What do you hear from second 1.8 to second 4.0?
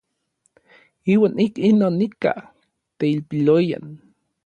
nikaj teilpiloyan.